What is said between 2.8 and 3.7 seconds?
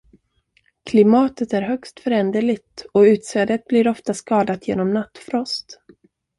och utsädet